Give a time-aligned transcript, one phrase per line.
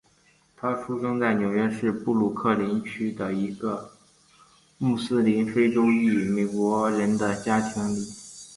[0.57, 3.91] 他出生在纽约市布鲁克林区的一个
[4.79, 8.03] 穆斯林非洲裔美国人的家庭里。